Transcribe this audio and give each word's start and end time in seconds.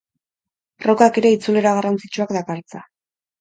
Rockak 0.85 1.19
ere 1.21 1.31
itzulera 1.35 1.75
garrantzitsuak 1.81 2.35
dakartza. 2.39 2.83